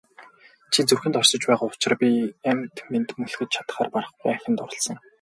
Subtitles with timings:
[0.71, 2.09] Чи зүрхэнд оршиж байгаа учир би
[2.49, 4.97] амьд мэнд мөлхөж чадахаар барахгүй ахин дурласан.